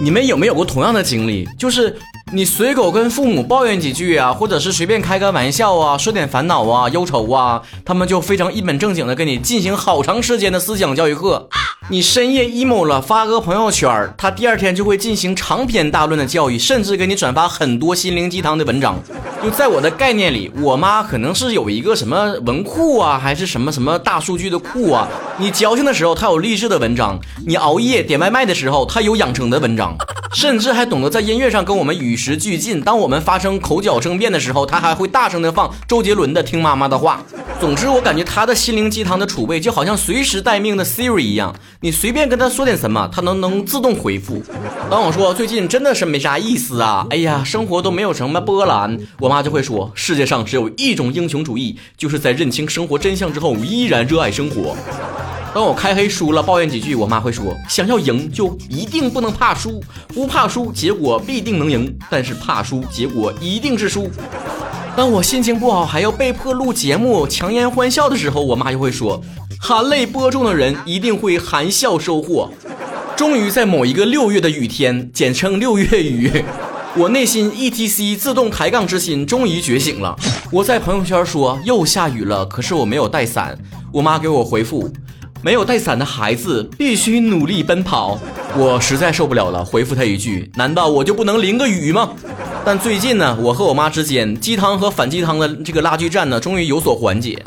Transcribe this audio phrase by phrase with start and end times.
[0.00, 1.48] 你们有没有过同样的经历？
[1.58, 1.98] 就是
[2.32, 11.48] 你随口跟父母抱怨几句啊，或者是随便开个玩笑啊，说点烦恼啊、忧愁啊，他们就非常一本正经的跟你进行好长时间的思想教育课。
[11.88, 18.98] 你深夜 emo 了，发个朋友圈，他第二天就会进行长篇大论的教育，甚至给你转发很多心灵鸡汤的文章。
[19.40, 25.08] 就在我的概念里，我妈可能是有一个什么文库啊，还是什么什么大数据的库啊。
[25.38, 29.96] 你矫情的时候，她有励志的文章；你熬夜点外卖的时候，她有养成的文章，
[30.34, 32.80] 甚至还懂得在音乐上跟我们与时俱进。
[32.80, 37.22] 当我们发生口角争辩的时候，她还会大声的放周杰伦的《听妈妈的话》。
[37.58, 44.42] 总之，我感觉他的心灵鸡汤的储备就好像随时待命的 Siri 一样，你随便跟他说点什么，他能能自动回复。
[44.90, 54.76] 当我说最近真的是没啥意思啊，哎呀，生活都没有什么波澜，我妈就会说世界上只有一种英雄主义，就是在认清生活真相之后依然热爱生活。
[55.54, 64.10] 当我开黑输了，抱怨几句，我妈会说想要赢就一定不能怕输，不怕输结果必定能赢，但是怕输结果一定是输。
[64.96, 69.22] 当我心情不好，还要被迫录节目强颜欢笑的时候，我妈就会说
[69.60, 72.50] ：“含泪播种的人一定会含笑收获。”
[73.14, 76.42] 终于在某一个六月的雨天，简称六月雨，
[76.96, 80.16] 我内心 ETC 自动抬杠之心终于觉醒了。
[80.50, 83.58] 我在朋友圈说又下雨了，可是我没有带伞。
[83.92, 84.90] 我妈给我回复
[85.44, 88.18] ：“没有带伞的孩子必须努力奔跑。”
[88.56, 92.08] 我实在受不了了，回复她一句：“难道我就不能淋个雨吗？”
[92.66, 97.40] 但最近呢，我和我妈之间鸡汤和反鸡汤的这个拉锯战呢，终于有所缓解。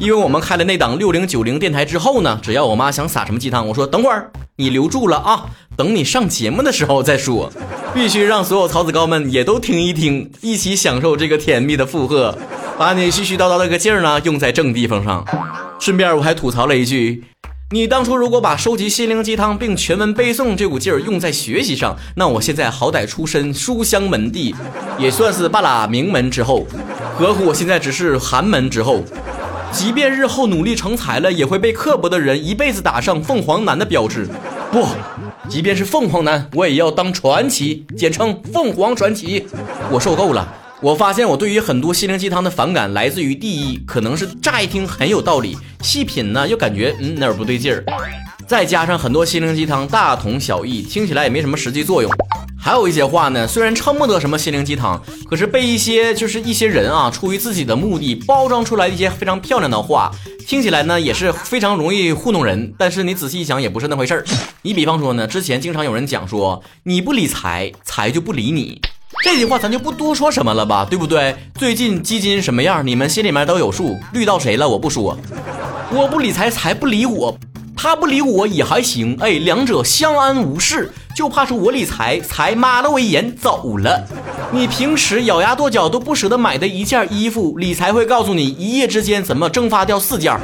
[0.00, 7.52] 因为我们开了那档六零九零电台之后呢，只要我妈想撒什么鸡汤，我说等会儿你留住了啊，等你上节目的时候再说。
[7.94, 12.36] 必须让所有曹子高们也都听一听，一起享受这个甜蜜的负荷，
[12.76, 15.24] 把你絮絮叨叨那个劲儿呢用在正地方上。
[15.78, 17.22] 顺便我还吐槽了一句。
[17.70, 24.54] 你当初如果把收集心灵鸡汤并全文背诵这股劲儿用在学习上，那我现在好歹出身书香门第，
[24.98, 26.66] 也算是半拉名门之后。
[27.16, 29.02] 何苦我现在只是寒门之后？
[29.72, 34.28] 即便日后努力成才了，也会被刻薄的人一辈子打上凤凰男的标志。
[34.70, 34.86] 不，
[35.48, 39.46] 即便是凤凰男，我也要当传奇，简称凤凰传奇。
[39.90, 40.46] 我受够了。
[40.84, 47.82] 我发现我对于很多心灵鸡汤的反感来自于第一，可能是乍一听很有道理，细品呢又感觉嗯哪儿不对劲儿，
[48.46, 52.12] 再加上很多心灵鸡汤大同小异，听起来也没什么实际作用。
[52.60, 60.10] 还有一些话呢，虽然称不得什么心灵鸡汤，可是被一些就是一些人啊，出于自己的目的包装出来一些非常漂亮的话，
[60.46, 62.74] 听起来呢也是非常容易糊弄人。
[62.76, 64.24] 但是你仔细一想，也不是那回事儿。
[64.60, 68.82] 你比方说呢，之前经常有人讲说，你不理财，财就不理你。
[69.24, 71.34] 这句话咱就不多说什么了吧，对不对？
[71.54, 73.98] 最近基金什么样，你们心里面都有数。
[74.12, 75.16] 绿到谁了，我不说。
[75.90, 77.34] 我不理财，财不理我；
[77.74, 79.16] 他不理我也还行。
[79.22, 80.92] 哎，两者相安无事。
[81.16, 84.06] 就怕是我理财，财妈了我一眼走了。
[84.52, 90.38] 你平时咬牙跺脚都不舍得买的一件衣服，理财会告诉你一夜之间怎么蒸发掉四件。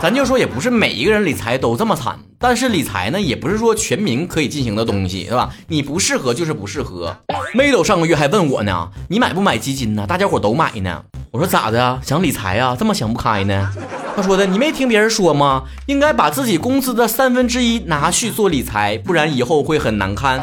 [0.00, 5.50] 咱就说，也不是每一个人理财都这么惨，但是理财呢，也不是说全民可以进行的东西，对吧？
[5.66, 7.16] 你不适合就是不适合。
[7.52, 10.06] 妹豆上个月还问我呢，你买不买基金呢？
[10.06, 11.02] 大家伙都买呢。
[11.32, 11.98] 我说咋的？
[12.04, 12.76] 想理财啊？
[12.78, 13.70] 这么想不开呢？
[14.14, 15.64] 他说的，你没听别人说吗？
[15.86, 20.40] 应该把自己工资的三分之一拿去做理财，不然以后会很难堪。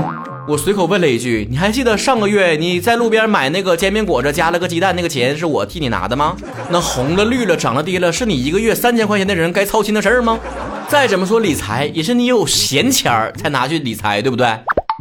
[0.48, 6.36] 我随口问了一句：“你还记得上个月你在路边买那个煎饼果子加了个鸡蛋那个钱是我替你拿的吗？
[6.70, 10.40] 那红了绿了涨了跌了，是你一个月三千块钱的人该操心的事儿吗？
[10.88, 14.46] 再怎么说理财也是你有闲钱儿才拿去理财，对不对？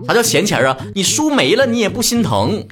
[0.07, 0.75] 啥叫闲钱啊？
[0.95, 2.65] 你输没了你也不心疼，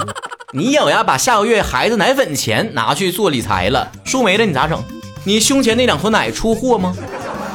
[0.55, 4.83] 你咬牙把下个月孩子奶粉钱拿去做理财了，输没了你咋整？
[5.25, 6.97] 你胸前那两坨奶出货吗？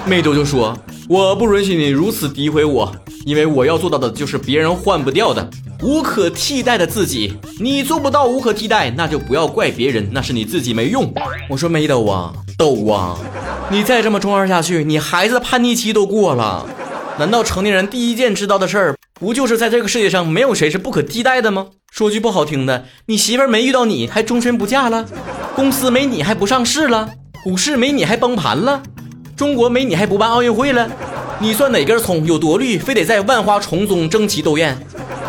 [0.05, 0.77] 妹豆就说
[1.09, 2.95] ：“我不允许你如此诋毁我。”
[3.27, 5.49] 因为我要做到的就是别人换不掉的、
[5.83, 7.37] 无可替代的自己。
[7.59, 11.13] 你做不到无可替代，那就不要怪别人，那是你自己没用。
[11.49, 13.17] 我说没抖啊，抖啊，
[13.69, 16.65] 你再这么中二下去，你孩子叛逆期都过了。
[17.19, 21.67] 难道成年人第一件知道的事儿，不就是在这个世界上没有谁是不可替代的吗？
[21.91, 25.05] 说句不好听的，你媳妇儿没遇到你还终身不嫁了，
[25.53, 27.09] 公司没你还不上市了，
[27.43, 28.81] 股市没你还崩盘了，
[29.35, 30.89] 中国没你还不办奥运会了。
[31.39, 34.75] 你算哪根葱有多绿，非得在万花丛中争奇斗艳？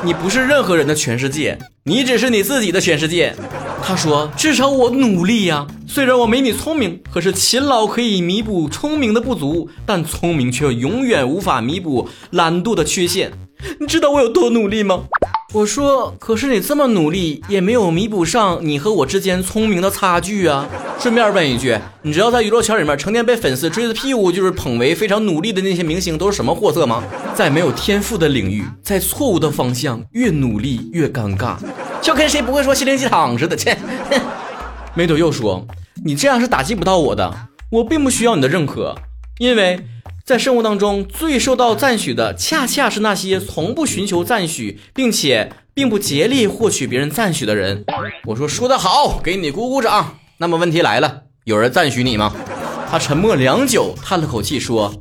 [0.03, 3.35] 你不是任何人的全世界，你只是你自己的全世界。
[3.83, 13.31] 他说：“至少我努力呀，虽然我没你聪明，可是勤劳可以弥补聪明的不足，但聪明却永远无法弥补懒惰的缺陷。
[13.79, 15.05] 你知道我有多努力吗？”
[15.55, 20.69] 我说，可是你这么努力，也没有弥补上你和我之间聪明的差距啊。
[21.01, 27.03] 顺便问一句，你知道在娱乐圈里面成天被粉丝追着屁股就是捧为非常努力的那些明星都是什么货色吗？
[27.35, 31.57] 在没有天赋的领域，在错误的方向，越努力越尴尬，
[32.03, 33.57] 就跟谁不会说心灵鸡汤似的。
[33.57, 33.75] 切，
[34.95, 35.67] 梅朵又说，
[36.05, 37.35] 你这样是打击不到我的，
[37.71, 38.95] 我并不需要你的认可，
[39.39, 39.81] 因为。
[40.29, 47.83] 在生活当中，最受到赞许的，恰恰是那些从不寻求赞许，并且并不竭力获取别人赞许的人。
[48.27, 50.19] 我说说得好，给你鼓鼓掌。
[50.37, 52.35] 那么问题来了，有人赞许你吗？
[52.91, 54.93] 他沉默良久，叹了口气说：“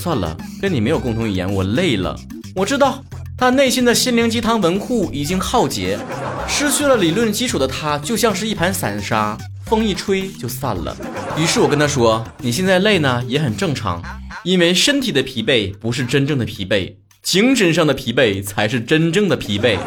[0.00, 2.16] 算了，跟你没有共同语言，我累了。”
[2.56, 3.04] 我知道
[3.36, 5.98] 他内心的心灵鸡汤文库已经耗竭，
[6.48, 9.36] 失去了理论基础的他，就像是一盘散沙，
[9.66, 10.96] 风一吹就散了。
[11.36, 14.02] 于是我跟他说：“你现在累呢，也很正常。”
[14.42, 19.78] 因为身体的疲惫不是真正的疲惫，精神上的疲惫才是真正的疲惫。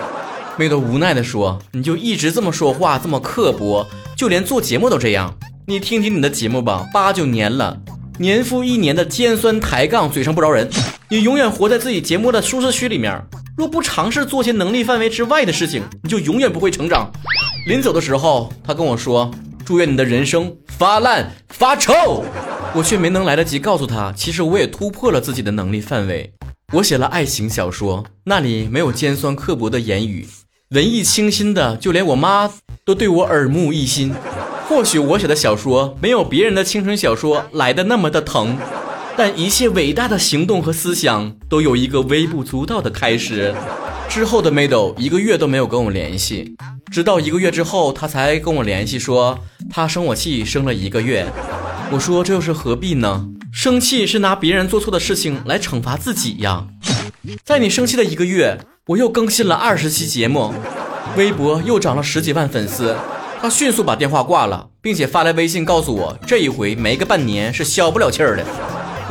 [0.58, 5.36] 妹子无奈地说：“你就一直这么说话，这么刻薄，就连做节目都这样。
[5.66, 7.82] 你听听你的节目吧，八九年了，
[8.20, 10.70] 年复一年的尖酸抬杠，嘴上不饶人。
[11.10, 13.20] 你永远活在自己节目的舒适区里面，
[13.58, 17.12] 若不尝试做些能力范围之外的事情，你就永远不会成长。”
[17.66, 19.32] 临走的时候，他跟我说
[19.66, 22.24] ：“祝愿你的人生发烂发臭。”
[22.76, 26.34] 我却没能来得及告诉他，其实我也突破了自己的能力范围。
[26.74, 30.28] 我写了爱情小说，那里没有尖酸刻薄的言语，
[30.72, 32.52] 文艺清新的，就连我妈
[32.84, 34.12] 都对我耳目一新。
[34.68, 38.58] 或许我写的小说没有别人的青春小说来的那么的疼，
[39.16, 43.54] 但一切伟大的行动和思想都有一个微不足道的开始。
[44.10, 46.56] 之后的梅朵一个月都没有跟我联系，
[46.92, 49.38] 直到一个月之后，他才跟我联系说
[49.70, 51.28] 他生我气生了一个月。
[51.92, 53.28] 我说这又是何必呢？
[53.52, 56.66] 生气是拿别人做错的事情来惩罚自己呀。
[57.44, 60.54] 在你生气的一个月，我又更新了二十期节目，
[61.16, 62.96] 微博又涨了十几万粉丝。
[63.40, 68.44] 他迅速把电话挂了，并且发来微信告诉我，这一回没个半年是消不了气儿的。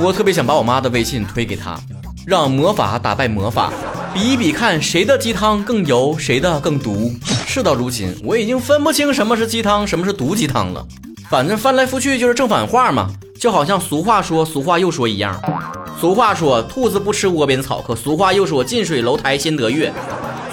[0.01, 1.79] 我特别想把我妈的微信推给他，
[2.27, 3.73] 让魔法打败魔法，
[4.13, 7.15] 比一比看谁的鸡汤更油，谁的更毒。
[7.47, 10.85] 事到如今，我已经分不清什么是鸡汤，什么是毒鸡汤了。
[11.33, 13.09] 反正翻来覆去就是正反话嘛，
[13.41, 15.35] 就好像俗话说，俗话又说一样。
[15.99, 19.91] 俗话说，兔子不吃窝边草，可俗话又说，近水楼台先得月。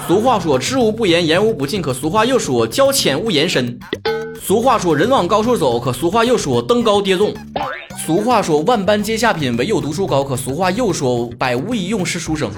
[0.08, 3.78] 俗话说，知无不言，言无不尽，可俗话又说，交浅勿言深。
[4.40, 7.34] 俗话说，人往高处走，可俗话又说，登高跌重。
[8.06, 12.50] 俗话说，万般皆下品，唯有读书高，可俗话又说，百无一用是书生。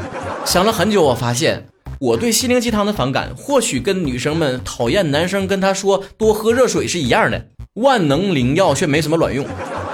[0.45, 1.67] 想了很久，我发现
[1.99, 7.47] 我对心灵鸡汤的反感，或许跟女生们讨厌男生跟她说多喝热水是一样的。
[7.77, 9.47] 万能灵药却没什么卵用，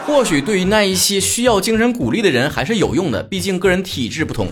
[0.04, 4.48] 或许对于那一些需要精神鼓励的人还是有用的，毕竟个人体质不同。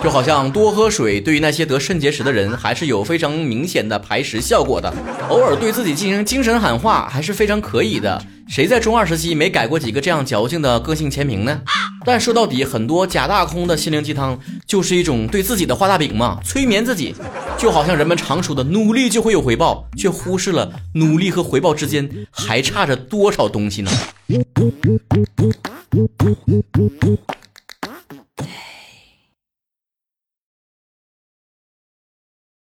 [0.00, 4.94] 就好像多喝水，对于那些得肾结石的人还是有非常明显的排石效果的。
[5.28, 8.22] 偶尔对自己进行精神喊话还是非常可以的。
[8.48, 11.60] 谁在中二时期没改过几个这样矫情的个性签名呢？
[12.06, 14.38] 但说到底，很多假大空的心灵鸡汤
[14.68, 17.12] 就是一种对自己的画大饼嘛，催眠自己。
[17.58, 23.90] 就好像人们常说的努力就会有回报却忽视了努力和回报之间还差着多少东西呢？